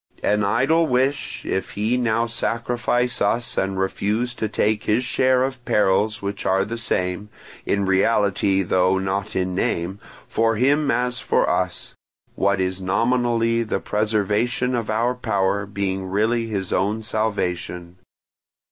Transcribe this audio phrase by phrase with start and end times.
[0.23, 5.63] An idle wish, if he now sacrifice us and refuse to take his share of
[5.63, 7.29] perils which are the same,
[7.67, 11.93] in reality though not in name, for him as for us;
[12.33, 17.97] what is nominally the preservation of our power being really his own salvation.